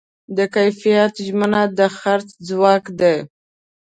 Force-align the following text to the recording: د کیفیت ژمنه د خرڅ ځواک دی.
د 0.37 0.39
کیفیت 0.55 1.13
ژمنه 1.25 1.61
د 1.77 1.79
خرڅ 1.97 2.27
ځواک 2.47 2.83
دی. 2.99 3.17